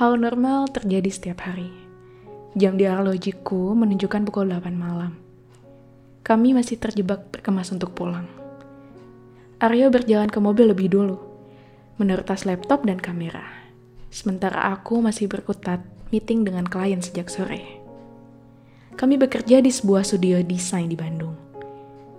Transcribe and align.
Hal 0.00 0.16
normal 0.16 0.72
terjadi 0.72 1.12
setiap 1.12 1.44
hari. 1.44 1.68
Jam 2.56 2.80
di 2.80 2.88
arlojiku 2.88 3.76
menunjukkan 3.76 4.24
pukul 4.24 4.48
8 4.48 4.72
malam. 4.72 5.12
Kami 6.24 6.56
masih 6.56 6.80
terjebak 6.80 7.28
berkemas 7.28 7.68
untuk 7.68 7.92
pulang. 7.92 8.24
Aryo 9.60 9.92
berjalan 9.92 10.32
ke 10.32 10.40
mobil 10.40 10.72
lebih 10.72 10.88
dulu, 10.88 11.20
menurut 12.00 12.24
tas 12.24 12.48
laptop 12.48 12.88
dan 12.88 12.96
kamera. 12.96 13.44
Sementara 14.08 14.72
aku 14.72 15.04
masih 15.04 15.28
berkutat 15.28 15.84
meeting 16.08 16.48
dengan 16.48 16.64
klien 16.64 17.04
sejak 17.04 17.28
sore. 17.28 17.60
Kami 18.96 19.20
bekerja 19.20 19.60
di 19.60 19.68
sebuah 19.68 20.08
studio 20.08 20.40
desain 20.40 20.88
di 20.88 20.96
Bandung. 20.96 21.36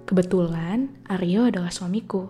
Kebetulan, 0.06 1.02
Aryo 1.10 1.50
adalah 1.50 1.74
suamiku, 1.74 2.30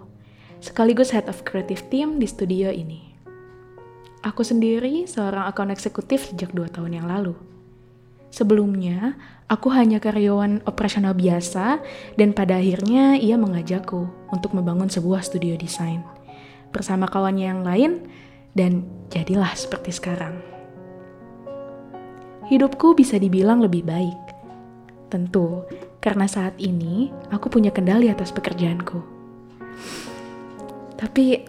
sekaligus 0.64 1.12
head 1.12 1.28
of 1.28 1.44
creative 1.44 1.92
team 1.92 2.24
di 2.24 2.28
studio 2.32 2.72
ini. 2.72 3.11
Aku 4.22 4.46
sendiri 4.46 5.10
seorang 5.10 5.50
akun 5.50 5.74
eksekutif 5.74 6.30
sejak 6.30 6.54
dua 6.54 6.70
tahun 6.70 7.02
yang 7.02 7.10
lalu. 7.10 7.34
Sebelumnya, 8.30 9.18
aku 9.50 9.74
hanya 9.74 9.98
karyawan 9.98 10.62
operasional 10.70 11.18
biasa 11.18 11.82
dan 12.22 12.30
pada 12.30 12.62
akhirnya 12.62 13.18
ia 13.18 13.34
mengajakku 13.34 14.06
untuk 14.30 14.54
membangun 14.54 14.94
sebuah 14.94 15.26
studio 15.26 15.58
desain 15.58 16.06
bersama 16.70 17.10
kawannya 17.10 17.50
yang 17.50 17.62
lain 17.66 17.92
dan 18.54 18.86
jadilah 19.10 19.58
seperti 19.58 19.90
sekarang. 19.90 20.38
Hidupku 22.46 22.94
bisa 22.94 23.18
dibilang 23.18 23.66
lebih 23.66 23.90
baik. 23.90 24.22
Tentu, 25.10 25.66
karena 25.98 26.30
saat 26.30 26.54
ini 26.62 27.10
aku 27.34 27.50
punya 27.50 27.74
kendali 27.74 28.06
atas 28.06 28.30
pekerjaanku. 28.30 29.02
Tapi, 31.02 31.42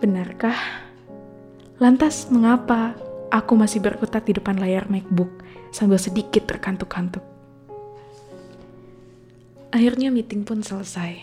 benarkah? 0.00 0.87
Lantas, 1.78 2.26
mengapa 2.26 2.98
aku 3.30 3.54
masih 3.54 3.78
berkutat 3.78 4.26
di 4.26 4.34
depan 4.34 4.58
layar 4.58 4.90
MacBook 4.90 5.30
sambil 5.70 5.94
sedikit 6.02 6.42
terkantuk-kantuk. 6.50 7.22
Akhirnya 9.70 10.10
meeting 10.10 10.42
pun 10.42 10.58
selesai. 10.58 11.22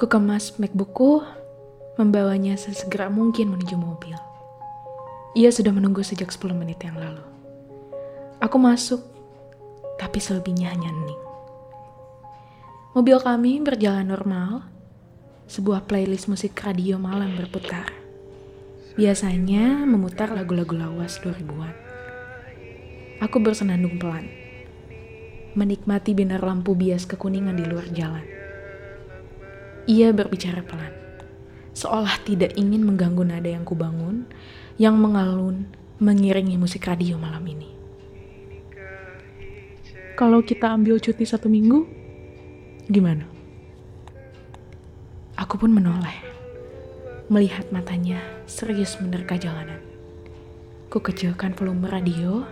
Ku 0.00 0.08
kemas 0.08 0.56
MacBookku, 0.56 1.20
membawanya 2.00 2.56
sesegera 2.56 3.12
mungkin 3.12 3.52
menuju 3.52 3.76
mobil. 3.76 4.16
Ia 5.36 5.52
sudah 5.52 5.76
menunggu 5.76 6.00
sejak 6.00 6.32
10 6.32 6.56
menit 6.56 6.80
yang 6.80 6.96
lalu. 6.96 7.20
Aku 8.40 8.56
masuk, 8.56 9.04
tapi 10.00 10.16
selebihnya 10.16 10.72
hanya 10.72 10.88
hening. 10.88 11.22
Mobil 12.96 13.20
kami 13.20 13.60
berjalan 13.60 14.08
normal, 14.08 14.64
sebuah 15.44 15.84
playlist 15.84 16.32
musik 16.32 16.56
radio 16.64 16.96
malam 16.96 17.36
berputar. 17.36 18.01
Biasanya 18.92 19.88
memutar 19.88 20.28
lagu-lagu 20.36 20.76
lawas 20.76 21.16
2000-an. 21.24 21.72
Aku 23.24 23.40
bersenandung 23.40 23.96
pelan, 23.96 24.28
menikmati 25.56 26.12
binar 26.12 26.44
lampu 26.44 26.76
bias 26.76 27.08
kekuningan 27.08 27.56
di 27.56 27.64
luar 27.64 27.88
jalan. 27.88 28.20
Ia 29.88 30.12
berbicara 30.12 30.60
pelan, 30.60 30.92
seolah 31.72 32.20
tidak 32.28 32.52
ingin 32.60 32.84
mengganggu 32.84 33.24
nada 33.24 33.48
yang 33.48 33.64
kubangun, 33.64 34.28
yang 34.76 35.00
mengalun 35.00 35.72
mengiringi 35.96 36.60
musik 36.60 36.84
radio 36.84 37.16
malam 37.16 37.48
ini. 37.48 37.72
Kalau 40.20 40.44
kita 40.44 40.68
ambil 40.68 41.00
cuti 41.00 41.24
satu 41.24 41.48
minggu, 41.48 41.88
gimana? 42.92 43.24
Aku 45.40 45.56
pun 45.56 45.72
menoleh 45.72 46.31
melihat 47.32 47.64
matanya 47.72 48.20
serius 48.44 49.00
menerka 49.00 49.40
jalanan. 49.40 49.80
Ku 50.92 51.00
kecilkan 51.00 51.56
volume 51.56 51.88
radio, 51.88 52.44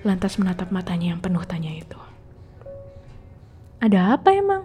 lantas 0.00 0.40
menatap 0.40 0.72
matanya 0.72 1.12
yang 1.12 1.20
penuh 1.20 1.44
tanya 1.44 1.68
itu. 1.68 2.00
Ada 3.84 4.16
apa 4.16 4.32
emang? 4.32 4.64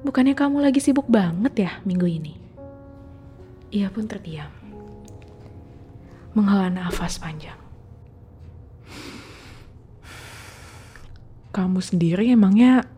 Bukannya 0.00 0.32
kamu 0.32 0.64
lagi 0.64 0.80
sibuk 0.80 1.04
banget 1.04 1.68
ya 1.68 1.72
minggu 1.84 2.08
ini? 2.08 2.32
Ia 3.76 3.92
pun 3.92 4.08
terdiam. 4.08 4.48
Menghela 6.32 6.72
nafas 6.72 7.20
panjang. 7.20 7.60
Kamu 11.52 11.84
sendiri 11.84 12.32
emangnya 12.32 12.88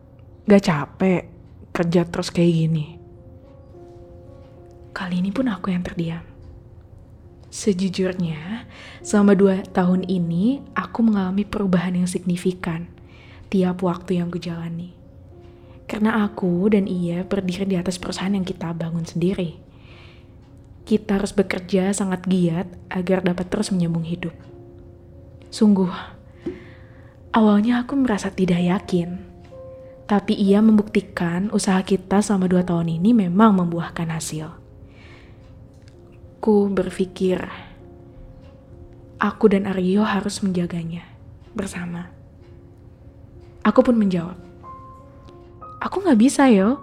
gak 0.46 0.70
capek 0.70 1.26
kerja 1.74 2.06
terus 2.06 2.30
kayak 2.30 2.54
gini? 2.54 3.01
Kali 4.92 5.24
ini 5.24 5.32
pun 5.32 5.48
aku 5.48 5.72
yang 5.72 5.80
terdiam. 5.80 6.20
Sejujurnya, 7.52 8.64
selama 9.04 9.36
dua 9.36 9.60
tahun 9.60 10.08
ini 10.08 10.64
aku 10.72 11.04
mengalami 11.04 11.44
perubahan 11.44 11.96
yang 11.96 12.08
signifikan 12.08 12.88
tiap 13.52 13.84
waktu 13.84 14.20
yang 14.20 14.32
kujalani. 14.32 14.96
Karena 15.84 16.24
aku 16.24 16.72
dan 16.72 16.88
ia 16.88 17.20
berdiri 17.24 17.68
di 17.68 17.76
atas 17.76 18.00
perusahaan 18.00 18.32
yang 18.32 18.48
kita 18.48 18.72
bangun 18.72 19.04
sendiri. 19.04 19.60
Kita 20.88 21.20
harus 21.20 21.36
bekerja 21.36 21.92
sangat 21.92 22.24
giat 22.24 22.68
agar 22.88 23.20
dapat 23.20 23.52
terus 23.52 23.68
menyambung 23.68 24.08
hidup. 24.08 24.32
Sungguh, 25.52 25.92
awalnya 27.36 27.84
aku 27.84 28.00
merasa 28.00 28.32
tidak 28.32 28.64
yakin. 28.64 29.20
Tapi 30.08 30.32
ia 30.36 30.64
membuktikan 30.64 31.52
usaha 31.52 31.80
kita 31.84 32.24
selama 32.24 32.48
dua 32.48 32.64
tahun 32.64 32.96
ini 32.96 33.12
memang 33.12 33.60
membuahkan 33.60 34.08
hasil. 34.08 34.61
Aku 36.42 36.66
berpikir, 36.66 37.38
aku 39.22 39.46
dan 39.46 39.62
Aryo 39.70 40.02
harus 40.02 40.42
menjaganya 40.42 41.06
bersama. 41.54 42.10
Aku 43.62 43.86
pun 43.86 43.94
menjawab, 43.94 44.34
aku 45.78 46.02
gak 46.02 46.18
bisa 46.18 46.50
yo. 46.50 46.82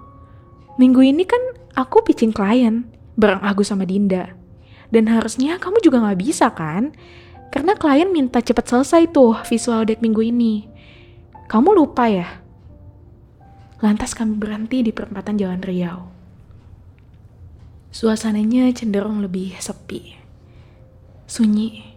Minggu 0.80 1.04
ini 1.04 1.28
kan 1.28 1.44
aku 1.76 2.08
pitching 2.08 2.32
klien 2.32 2.88
bareng 3.20 3.44
Agus 3.44 3.68
sama 3.68 3.84
Dinda. 3.84 4.32
Dan 4.96 5.12
harusnya 5.12 5.60
kamu 5.60 5.84
juga 5.84 6.08
gak 6.08 6.20
bisa 6.24 6.56
kan? 6.56 6.96
Karena 7.52 7.76
klien 7.76 8.16
minta 8.16 8.40
cepat 8.40 8.64
selesai 8.64 9.12
tuh 9.12 9.44
visual 9.44 9.84
deck 9.84 10.00
minggu 10.00 10.24
ini. 10.24 10.72
Kamu 11.52 11.76
lupa 11.76 12.08
ya? 12.08 12.32
Lantas 13.84 14.16
kami 14.16 14.40
berhenti 14.40 14.88
di 14.88 14.96
perempatan 14.96 15.36
Jalan 15.36 15.60
Riau. 15.60 16.19
Suasananya 17.90 18.70
cenderung 18.70 19.26
lebih 19.26 19.58
sepi. 19.58 20.14
Sunyi. 21.26 21.90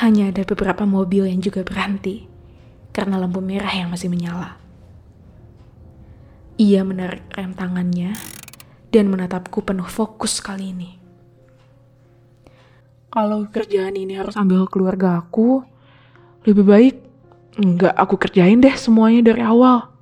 Hanya 0.00 0.32
ada 0.32 0.48
beberapa 0.48 0.88
mobil 0.88 1.28
yang 1.28 1.44
juga 1.44 1.60
berhenti 1.60 2.24
karena 2.96 3.20
lampu 3.20 3.44
merah 3.44 3.68
yang 3.68 3.92
masih 3.92 4.08
menyala. 4.08 4.56
Ia 6.56 6.88
menarik 6.88 7.20
rem 7.36 7.52
tangannya 7.52 8.16
dan 8.88 9.12
menatapku 9.12 9.60
penuh 9.60 9.84
fokus 9.84 10.40
kali 10.40 10.72
ini. 10.72 10.96
Kalau 13.12 13.44
kerjaan 13.44 13.92
ini 13.92 14.16
harus 14.16 14.40
ambil 14.40 14.64
keluarga 14.72 15.20
aku, 15.20 15.68
lebih 16.48 16.64
baik 16.64 16.96
enggak 17.60 17.92
aku 17.92 18.16
kerjain 18.16 18.64
deh 18.64 18.72
semuanya 18.72 19.36
dari 19.36 19.44
awal. 19.44 19.92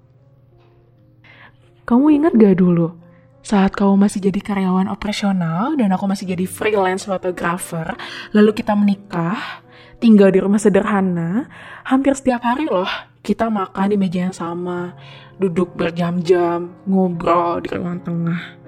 Kamu 1.82 2.06
ingat 2.14 2.38
gak 2.38 2.62
dulu 2.62 3.05
saat 3.46 3.78
kamu 3.78 3.94
masih 3.94 4.18
jadi 4.18 4.42
karyawan 4.42 4.90
operasional 4.90 5.78
dan 5.78 5.94
aku 5.94 6.10
masih 6.10 6.34
jadi 6.34 6.50
freelance 6.50 7.06
fotografer, 7.06 7.94
lalu 8.34 8.50
kita 8.50 8.74
menikah, 8.74 9.62
tinggal 10.03 10.34
di 10.34 10.42
rumah 10.42 10.59
sederhana, 10.59 11.47
hampir 11.86 12.18
setiap 12.18 12.42
hari 12.42 12.66
loh 12.66 12.91
kita 13.22 13.47
makan 13.47 13.94
di 13.94 13.97
meja 13.98 14.26
yang 14.26 14.34
sama, 14.34 14.98
duduk 15.38 15.78
berjam-jam, 15.78 16.74
ngobrol 16.91 17.62
di 17.62 17.71
ruang 17.71 18.03
tengah. 18.03 18.59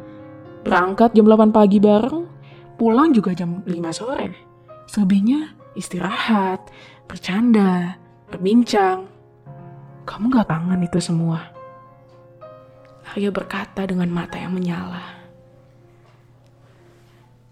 Berangkat 0.63 1.11
jam 1.11 1.27
8 1.27 1.51
pagi 1.51 1.83
bareng, 1.83 2.27
pulang 2.79 3.11
juga 3.11 3.35
jam 3.35 3.67
5 3.67 3.75
sore. 3.91 4.31
Selebihnya 4.87 5.59
istirahat, 5.75 6.71
bercanda, 7.11 7.99
berbincang. 8.31 9.11
Kamu 10.07 10.31
gak 10.31 10.51
kangen 10.51 10.87
itu 10.87 11.03
semua? 11.03 11.58
Aryo 13.19 13.35
berkata 13.35 13.83
dengan 13.83 14.07
mata 14.15 14.39
yang 14.39 14.55
menyala. 14.55 15.19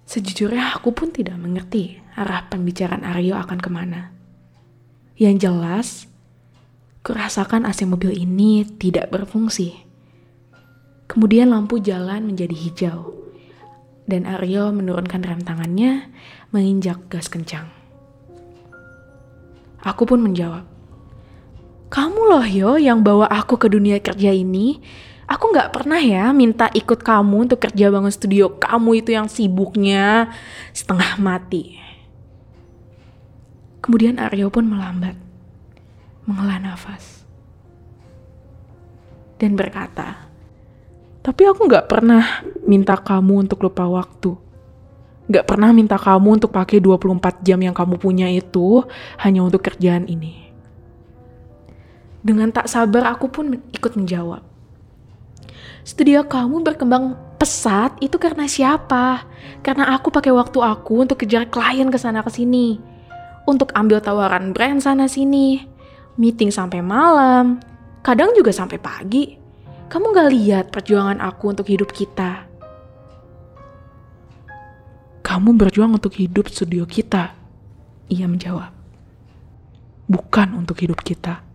Sejujurnya 0.06 0.78
aku 0.78 0.94
pun 0.94 1.10
tidak 1.10 1.34
mengerti 1.42 1.98
arah 2.14 2.46
pembicaraan 2.46 3.02
Aryo 3.02 3.34
akan 3.34 3.58
ke 3.58 3.66
mana. 3.66 4.14
Yang 5.18 5.36
jelas, 5.42 5.88
kurasakan 7.02 7.66
AC 7.66 7.82
mobil 7.82 8.14
ini 8.14 8.62
tidak 8.78 9.10
berfungsi. 9.10 9.74
Kemudian 11.10 11.50
lampu 11.50 11.82
jalan 11.82 12.30
menjadi 12.30 12.54
hijau, 12.54 13.18
dan 14.06 14.22
Aryo 14.22 14.70
menurunkan 14.70 15.26
rem 15.26 15.42
tangannya 15.42 16.14
menginjak 16.54 17.10
gas 17.10 17.26
kencang. 17.26 17.66
Aku 19.82 20.06
pun 20.06 20.22
menjawab, 20.22 20.62
Kamu 21.90 22.20
loh 22.30 22.46
yo 22.46 22.78
yang 22.78 23.02
bawa 23.02 23.26
aku 23.26 23.58
ke 23.58 23.66
dunia 23.66 23.98
kerja 23.98 24.30
ini 24.30 24.78
Aku 25.26 25.50
nggak 25.50 25.74
pernah 25.74 25.98
ya 25.98 26.30
minta 26.30 26.70
ikut 26.70 27.02
kamu 27.02 27.50
untuk 27.50 27.58
kerja 27.58 27.90
bangun 27.90 28.14
studio 28.14 28.54
kamu 28.62 29.02
itu 29.02 29.10
yang 29.10 29.26
sibuknya 29.26 30.30
setengah 30.70 31.18
mati. 31.18 31.82
Kemudian 33.82 34.18
Aryo 34.18 34.50
pun 34.50 34.66
melambat, 34.66 35.14
menghela 36.26 36.58
nafas, 36.58 37.22
dan 39.38 39.54
berkata, 39.54 40.26
Tapi 41.22 41.42
aku 41.46 41.70
gak 41.70 41.90
pernah 41.90 42.42
minta 42.66 42.98
kamu 42.98 43.46
untuk 43.46 43.62
lupa 43.66 43.86
waktu. 43.86 44.34
Gak 45.26 45.46
pernah 45.46 45.74
minta 45.74 45.98
kamu 45.98 46.38
untuk 46.38 46.54
pakai 46.54 46.78
24 46.78 47.46
jam 47.46 47.58
yang 47.58 47.74
kamu 47.74 47.98
punya 47.98 48.30
itu 48.30 48.82
hanya 49.22 49.42
untuk 49.42 49.62
kerjaan 49.62 50.06
ini. 50.06 50.50
Dengan 52.26 52.50
tak 52.50 52.66
sabar 52.66 53.10
aku 53.10 53.30
pun 53.30 53.58
ikut 53.70 53.92
menjawab. 53.94 54.55
Studio 55.86 56.26
kamu 56.26 56.66
berkembang 56.66 57.14
pesat 57.38 57.94
itu 58.02 58.18
karena 58.18 58.50
siapa? 58.50 59.22
Karena 59.62 59.94
aku 59.94 60.10
pakai 60.10 60.34
waktu 60.34 60.58
aku 60.58 61.06
untuk 61.06 61.22
kejar 61.22 61.46
klien 61.46 61.86
ke 61.94 61.94
sana 61.94 62.26
ke 62.26 62.30
sini. 62.34 62.82
Untuk 63.46 63.70
ambil 63.70 64.02
tawaran 64.02 64.50
brand 64.50 64.82
sana 64.82 65.06
sini. 65.06 65.62
Meeting 66.18 66.50
sampai 66.50 66.82
malam. 66.82 67.62
Kadang 68.02 68.34
juga 68.34 68.50
sampai 68.50 68.82
pagi. 68.82 69.38
Kamu 69.86 70.10
gak 70.10 70.30
lihat 70.34 70.64
perjuangan 70.74 71.22
aku 71.22 71.54
untuk 71.54 71.70
hidup 71.70 71.94
kita. 71.94 72.50
Kamu 75.22 75.54
berjuang 75.54 75.94
untuk 75.94 76.18
hidup 76.18 76.50
studio 76.50 76.82
kita. 76.82 77.30
Ia 78.10 78.26
menjawab. 78.26 78.74
Bukan 80.10 80.50
untuk 80.58 80.82
hidup 80.82 80.98
kita. 81.06 81.45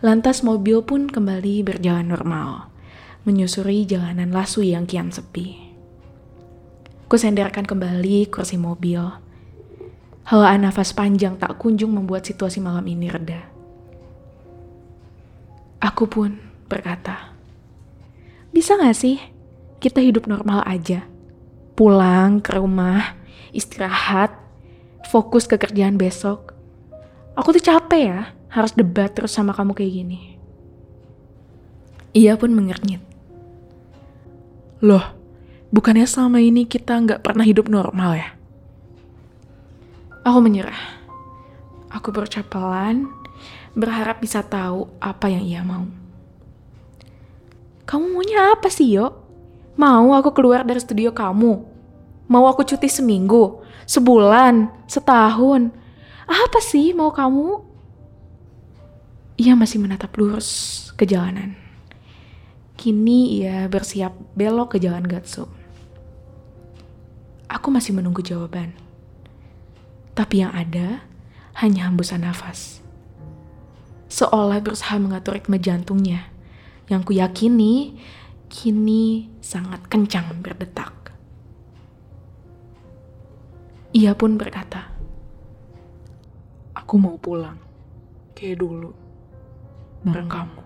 Lantas 0.00 0.40
mobil 0.40 0.80
pun 0.80 1.12
kembali 1.12 1.60
berjalan 1.60 2.08
normal, 2.08 2.72
menyusuri 3.28 3.84
jalanan 3.84 4.32
lasu 4.32 4.64
yang 4.64 4.88
kian 4.88 5.12
sepi. 5.12 5.60
Kusenderkan 7.04 7.68
kembali 7.68 8.32
kursi 8.32 8.56
mobil. 8.56 8.96
Helaan 10.24 10.64
nafas 10.64 10.96
panjang 10.96 11.36
tak 11.36 11.60
kunjung 11.60 11.92
membuat 11.92 12.24
situasi 12.24 12.64
malam 12.64 12.88
ini 12.88 13.12
reda. 13.12 13.44
Aku 15.84 16.08
pun 16.08 16.40
berkata, 16.64 17.36
bisa 18.56 18.80
gak 18.80 18.96
sih 18.96 19.20
kita 19.84 20.00
hidup 20.00 20.24
normal 20.24 20.64
aja? 20.64 21.04
Pulang 21.76 22.40
ke 22.40 22.56
rumah, 22.56 23.20
istirahat, 23.52 24.32
fokus 25.12 25.44
ke 25.44 25.60
kerjaan 25.60 26.00
besok. 26.00 26.56
Aku 27.36 27.52
tuh 27.52 27.60
capek 27.60 28.02
ya, 28.08 28.20
harus 28.50 28.74
debat 28.74 29.08
terus 29.14 29.30
sama 29.30 29.54
kamu 29.54 29.72
kayak 29.78 29.92
gini. 29.94 30.20
Ia 32.10 32.34
pun 32.34 32.50
mengernyit. 32.50 32.98
Loh, 34.82 35.14
bukannya 35.70 36.04
selama 36.04 36.42
ini 36.42 36.66
kita 36.66 36.98
nggak 36.98 37.22
pernah 37.22 37.46
hidup 37.46 37.70
normal 37.70 38.18
ya? 38.18 38.28
Aku 40.26 40.42
menyerah. 40.42 40.98
Aku 41.90 42.10
berucap 42.10 42.50
pelan, 42.50 43.06
berharap 43.78 44.18
bisa 44.18 44.42
tahu 44.42 44.90
apa 44.98 45.30
yang 45.30 45.46
ia 45.46 45.62
mau. 45.62 45.86
Kamu 47.86 48.14
maunya 48.14 48.54
apa 48.54 48.70
sih, 48.70 48.94
Yo? 48.94 49.14
Mau 49.74 50.14
aku 50.14 50.30
keluar 50.34 50.62
dari 50.62 50.78
studio 50.78 51.10
kamu? 51.10 51.52
Mau 52.30 52.44
aku 52.46 52.62
cuti 52.62 52.86
seminggu, 52.86 53.62
sebulan, 53.86 54.70
setahun? 54.86 55.74
Apa 56.30 56.58
sih 56.62 56.94
mau 56.94 57.10
kamu? 57.10 57.69
Ia 59.40 59.56
masih 59.56 59.80
menatap 59.80 60.12
lurus 60.20 60.92
ke 61.00 61.08
jalanan. 61.08 61.56
Kini 62.76 63.40
ia 63.40 63.64
bersiap 63.72 64.12
belok 64.36 64.76
ke 64.76 64.84
jalan 64.84 65.08
Gatsu. 65.08 65.48
Aku 67.48 67.72
masih 67.72 67.96
menunggu 67.96 68.20
jawaban. 68.20 68.76
Tapi 70.12 70.44
yang 70.44 70.52
ada 70.52 71.00
hanya 71.56 71.88
hembusan 71.88 72.20
nafas 72.20 72.80
seolah 74.10 74.58
berusaha 74.58 74.98
mengatur 74.98 75.38
ritme 75.38 75.56
jantungnya, 75.62 76.26
yang 76.90 77.06
kuyakini 77.06 77.94
kini 78.50 79.30
sangat 79.38 79.86
kencang 79.86 80.42
berdetak. 80.42 81.14
Ia 83.94 84.12
pun 84.18 84.34
berkata, 84.34 84.90
Aku 86.74 86.98
mau 86.98 87.14
pulang, 87.22 87.58
kayak 88.34 88.58
dulu, 88.58 88.90
bareng 90.06 90.30
kamu. 90.30 90.60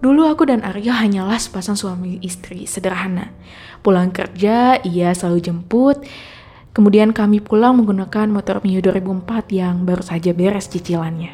Dulu 0.00 0.22
aku 0.28 0.46
dan 0.46 0.60
Arya 0.62 0.92
hanyalah 1.02 1.40
sepasang 1.40 1.74
suami 1.74 2.20
istri 2.20 2.68
sederhana. 2.68 3.32
Pulang 3.80 4.12
kerja, 4.12 4.78
ia 4.84 5.10
selalu 5.16 5.40
jemput, 5.40 6.04
Kemudian 6.76 7.16
kami 7.16 7.40
pulang 7.40 7.72
menggunakan 7.80 8.28
motor 8.28 8.60
Mio 8.60 8.84
2004 8.84 9.48
yang 9.48 9.88
baru 9.88 10.04
saja 10.04 10.36
beres 10.36 10.68
cicilannya. 10.68 11.32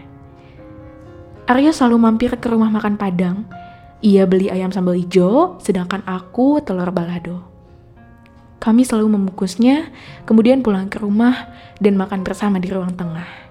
Arya 1.50 1.75
selalu 1.75 1.99
mampir 1.99 2.31
ke 2.38 2.47
rumah 2.47 2.70
makan 2.70 2.94
Padang. 2.94 3.50
Ia 4.06 4.23
beli 4.23 4.55
ayam 4.55 4.70
sambal 4.70 4.94
hijau, 4.94 5.59
sedangkan 5.59 6.06
aku 6.06 6.62
telur 6.62 6.94
balado. 6.94 7.43
Kami 8.62 8.87
selalu 8.87 9.19
membungkusnya, 9.19 9.91
kemudian 10.23 10.62
pulang 10.62 10.87
ke 10.87 11.03
rumah 11.03 11.50
dan 11.82 11.99
makan 11.99 12.23
bersama 12.23 12.62
di 12.62 12.70
ruang 12.70 12.94
tengah. 12.94 13.41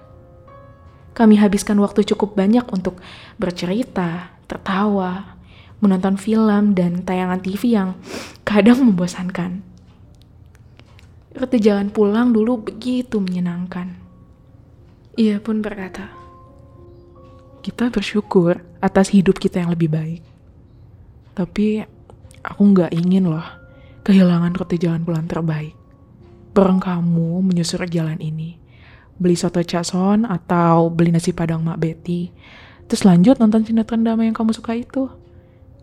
Kami 1.12 1.36
habiskan 1.36 1.76
waktu 1.84 2.08
cukup 2.08 2.32
banyak 2.32 2.64
untuk 2.72 3.00
bercerita, 3.36 4.32
tertawa, 4.48 5.36
menonton 5.84 6.16
film, 6.16 6.72
dan 6.72 7.04
tayangan 7.04 7.44
TV 7.44 7.76
yang 7.76 7.98
kadang 8.48 8.80
membosankan. 8.80 9.60
Rute 11.36 11.58
jalan 11.60 11.92
pulang 11.92 12.32
dulu 12.32 12.64
begitu 12.64 13.20
menyenangkan. 13.20 13.96
Ia 15.20 15.40
pun 15.44 15.60
berkata, 15.60 16.08
kita 17.60 17.92
bersyukur 17.92 18.64
atas 18.80 19.12
hidup 19.12 19.36
kita 19.36 19.60
yang 19.60 19.72
lebih 19.72 19.92
baik. 19.92 20.22
Tapi 21.36 21.84
aku 22.40 22.62
nggak 22.72 22.92
ingin 22.96 23.28
loh 23.28 23.44
kehilangan 24.02 24.52
rute 24.56 24.76
jalan 24.80 25.04
pulang 25.04 25.28
terbaik. 25.28 25.76
Bareng 26.52 26.82
kamu 26.82 27.40
menyusur 27.40 27.84
jalan 27.88 28.20
ini, 28.20 28.61
beli 29.22 29.38
soto 29.38 29.62
cason 29.62 30.26
atau 30.26 30.90
beli 30.90 31.14
nasi 31.14 31.30
padang 31.30 31.62
Mak 31.62 31.78
Betty, 31.78 32.34
terus 32.90 33.06
lanjut 33.06 33.38
nonton 33.38 33.62
sinetron 33.62 34.02
drama 34.02 34.26
yang 34.26 34.34
kamu 34.34 34.50
suka 34.50 34.74
itu. 34.74 35.06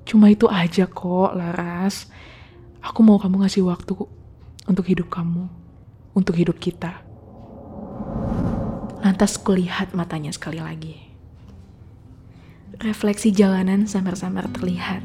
Cuma 0.03 0.27
itu 0.27 0.51
aja 0.51 0.83
kok, 0.89 1.31
Laras. 1.37 2.11
Aku 2.83 2.99
mau 3.03 3.15
kamu 3.15 3.45
ngasih 3.45 3.63
waktu 3.63 3.95
untuk 4.67 4.85
hidup 4.87 5.07
kamu, 5.07 5.47
untuk 6.11 6.35
hidup 6.35 6.59
kita. 6.59 7.01
Lantas 8.99 9.39
kulihat 9.39 9.95
matanya 9.95 10.35
sekali 10.35 10.59
lagi. 10.59 10.97
Refleksi 12.79 13.31
jalanan 13.31 13.87
samar-samar 13.87 14.47
terlihat. 14.51 15.03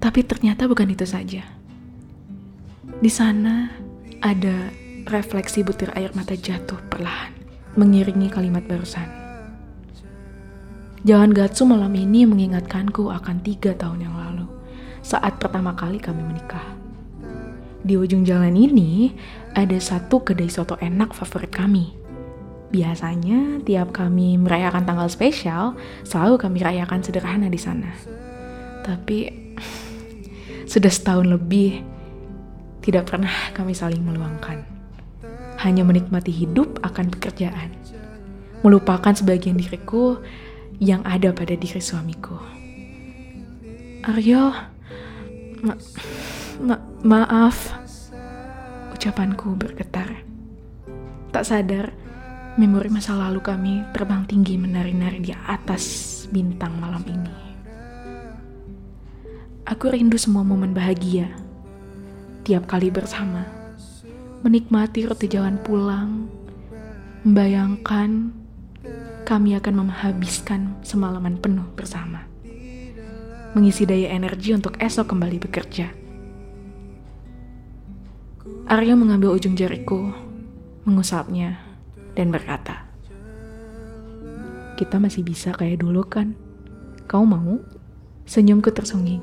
Tapi 0.00 0.20
ternyata 0.24 0.64
bukan 0.64 0.88
itu 0.88 1.04
saja. 1.04 1.44
Di 3.00 3.08
sana 3.12 3.68
ada 4.20 4.72
refleksi 5.08 5.64
butir 5.64 5.88
air 5.96 6.12
mata 6.12 6.36
jatuh 6.36 6.76
perlahan, 6.90 7.32
mengiringi 7.78 8.28
kalimat 8.28 8.66
barusan. 8.66 9.06
Jalan 11.00 11.32
Gatsu 11.32 11.64
malam 11.64 11.96
ini 11.96 12.28
mengingatkanku 12.28 13.08
akan 13.08 13.40
tiga 13.40 13.72
tahun 13.72 14.04
yang 14.04 14.12
lalu, 14.12 14.44
saat 15.00 15.40
pertama 15.40 15.72
kali 15.72 15.96
kami 15.96 16.20
menikah. 16.20 16.76
Di 17.80 17.96
ujung 17.96 18.28
jalan 18.28 18.52
ini 18.52 19.16
ada 19.56 19.80
satu 19.80 20.20
kedai 20.20 20.52
soto 20.52 20.76
enak 20.76 21.16
favorit 21.16 21.48
kami. 21.48 21.96
Biasanya 22.68 23.64
tiap 23.64 23.96
kami 23.96 24.36
merayakan 24.36 24.84
tanggal 24.84 25.08
spesial, 25.08 25.72
selalu 26.04 26.36
kami 26.36 26.60
rayakan 26.60 27.00
sederhana 27.00 27.48
di 27.48 27.56
sana. 27.56 27.96
Tapi 28.84 29.32
sudah 30.72 30.92
setahun 30.92 31.24
lebih 31.24 31.80
tidak 32.84 33.08
pernah 33.08 33.32
kami 33.56 33.72
saling 33.72 34.04
meluangkan. 34.04 34.79
Hanya 35.60 35.84
menikmati 35.84 36.32
hidup 36.32 36.80
akan 36.80 37.12
pekerjaan. 37.12 37.72
Melupakan 38.64 39.12
sebagian 39.12 39.60
diriku 39.60 40.20
yang 40.80 41.04
ada 41.04 41.32
pada 41.36 41.52
diri 41.56 41.80
suamiku. 41.80 42.36
Aryo, 44.08 44.56
ma 45.60 45.76
Ma 46.60 46.76
maaf, 47.00 47.72
ucapanku 48.92 49.56
bergetar. 49.56 50.12
Tak 51.32 51.48
sadar, 51.48 51.88
memori 52.60 52.92
masa 52.92 53.16
lalu 53.16 53.40
kami 53.40 53.80
terbang 53.96 54.28
tinggi 54.28 54.60
menari-nari 54.60 55.24
di 55.24 55.32
atas 55.32 56.28
bintang 56.28 56.76
malam 56.76 57.00
ini. 57.08 57.36
Aku 59.64 59.88
rindu 59.88 60.20
semua 60.20 60.44
momen 60.44 60.76
bahagia. 60.76 61.32
Tiap 62.44 62.68
kali 62.68 62.92
bersama, 62.92 63.48
menikmati 64.42 65.04
rute 65.04 65.28
jalan 65.28 65.60
pulang, 65.60 66.28
membayangkan 67.24 68.32
kami 69.28 69.54
akan 69.54 69.74
menghabiskan 69.86 70.74
semalaman 70.82 71.38
penuh 71.38 71.68
bersama. 71.76 72.26
Mengisi 73.52 73.82
daya 73.82 74.14
energi 74.14 74.54
untuk 74.54 74.78
esok 74.78 75.10
kembali 75.10 75.42
bekerja 75.42 76.00
Aryo 78.70 78.94
mengambil 78.94 79.34
ujung 79.34 79.58
jariku, 79.58 80.14
mengusapnya, 80.86 81.58
dan 82.14 82.30
berkata, 82.30 82.86
Kita 84.78 85.02
masih 85.02 85.26
bisa 85.26 85.50
kayak 85.50 85.82
dulu 85.82 86.06
kan? 86.06 86.38
Kau 87.10 87.26
mau? 87.26 87.58
Senyumku 88.30 88.70
tersungging. 88.70 89.18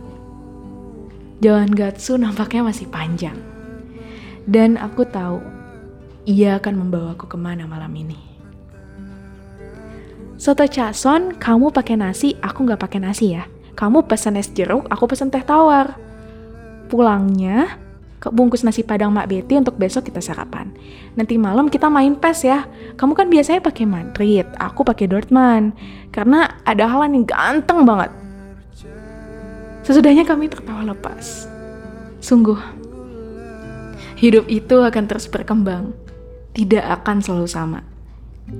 Jalan 1.39 1.71
Gatsu 1.71 2.19
nampaknya 2.19 2.67
masih 2.67 2.91
panjang. 2.91 3.39
Dan 4.47 4.79
aku 4.79 5.03
tahu, 5.03 5.43
ia 6.23 6.55
akan 6.55 6.87
membawaku 6.87 7.27
ke 7.27 7.35
mana 7.35 7.67
malam 7.67 7.91
ini. 7.91 8.15
Soto 10.39 10.63
cason, 10.63 11.35
kamu 11.35 11.75
pakai 11.75 11.99
nasi, 11.99 12.39
aku 12.39 12.63
nggak 12.63 12.79
pakai 12.79 13.03
nasi 13.03 13.35
ya. 13.35 13.43
Kamu 13.75 14.07
pesan 14.07 14.39
es 14.39 14.47
jeruk, 14.55 14.87
aku 14.87 15.03
pesan 15.11 15.27
teh 15.27 15.43
tawar. 15.43 15.99
Pulangnya, 16.87 17.75
bungkus 18.23 18.63
nasi 18.63 18.81
padang 18.81 19.11
Mak 19.11 19.27
Betty 19.27 19.59
untuk 19.59 19.75
besok 19.75 20.07
kita 20.07 20.23
sarapan. 20.23 20.71
Nanti 21.19 21.35
malam 21.35 21.67
kita 21.67 21.91
main 21.91 22.15
PES 22.15 22.39
ya. 22.47 22.63
Kamu 22.95 23.13
kan 23.13 23.27
biasanya 23.27 23.59
pakai 23.59 23.83
Madrid, 23.83 24.47
aku 24.57 24.87
pakai 24.87 25.11
Dortmund. 25.11 25.75
Karena 26.15 26.55
ada 26.63 26.87
hal 26.87 27.05
yang 27.05 27.27
ganteng 27.27 27.83
banget. 27.83 28.15
Sesudahnya 29.83 30.23
kami 30.23 30.51
tertawa 30.51 30.83
lepas. 30.83 31.47
Sungguh, 32.21 32.59
hidup 34.17 34.49
itu 34.49 34.81
akan 34.81 35.03
terus 35.05 35.29
berkembang. 35.29 35.93
Tidak 36.51 36.81
akan 36.81 37.21
selalu 37.21 37.47
sama. 37.47 37.81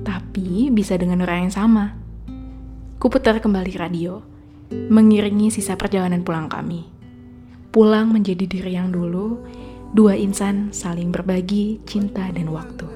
Tapi 0.06 0.70
bisa 0.70 0.94
dengan 0.94 1.26
orang 1.26 1.50
yang 1.50 1.54
sama. 1.54 1.98
Kuputar 3.02 3.42
kembali 3.42 3.74
radio, 3.74 4.22
mengiringi 4.70 5.50
sisa 5.50 5.74
perjalanan 5.74 6.22
pulang 6.22 6.46
kami 6.46 6.98
pulang 7.68 8.10
menjadi 8.10 8.48
diri 8.48 8.74
yang 8.74 8.90
dulu, 8.90 9.38
dua 9.92 10.16
insan 10.16 10.72
saling 10.72 11.12
berbagi 11.12 11.80
cinta 11.84 12.26
dan 12.32 12.48
waktu. 12.48 12.88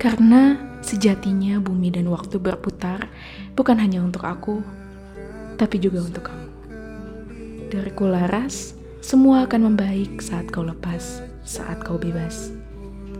Karena 0.00 0.58
sejatinya 0.82 1.60
bumi 1.62 1.92
dan 1.92 2.08
waktu 2.10 2.40
berputar 2.40 3.06
bukan 3.54 3.78
hanya 3.78 4.02
untuk 4.02 4.26
aku, 4.26 4.64
tapi 5.54 5.76
juga 5.78 6.02
untuk 6.02 6.28
kamu. 6.28 6.48
Dari 7.70 7.92
Kularas, 7.94 8.74
semua 8.98 9.46
akan 9.46 9.72
membaik 9.72 10.18
saat 10.18 10.50
kau 10.50 10.66
lepas, 10.66 11.22
saat 11.50 11.82
kau 11.82 11.98
bebas. 11.98 12.54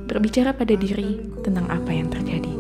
Berbicara 0.07 0.55
pada 0.55 0.79
diri 0.79 1.19
tentang 1.43 1.67
apa 1.67 1.91
yang 1.91 2.07
terjadi. 2.07 2.55